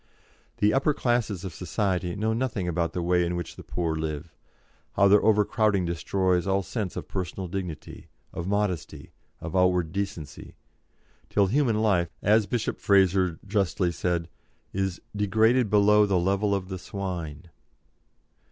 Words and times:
The 0.57 0.73
"upper 0.73 0.95
classes" 0.95 1.43
of 1.45 1.53
society 1.53 2.15
know 2.15 2.33
nothing 2.33 2.67
about 2.67 2.93
the 2.93 3.03
way 3.03 3.23
in 3.23 3.35
which 3.35 3.55
the 3.55 3.61
poor 3.61 3.95
live; 3.95 4.33
how 4.93 5.07
their 5.07 5.21
overcrowding 5.23 5.85
destroys 5.85 6.47
all 6.47 6.63
sense 6.63 6.95
of 6.95 7.07
personal 7.07 7.47
dignity, 7.47 8.07
of 8.33 8.47
modesty, 8.47 9.11
of 9.41 9.55
outward 9.55 9.91
decency, 9.91 10.55
till 11.29 11.45
human 11.45 11.79
life, 11.83 12.09
as 12.23 12.47
Bishop 12.47 12.79
Fraser 12.79 13.37
justly 13.45 13.91
said, 13.91 14.27
is 14.73 14.99
"degraded 15.15 15.69
below 15.69 16.07
the 16.07 16.17
level 16.17 16.55
of 16.55 16.69
the 16.69 16.79
swine." 16.79 17.51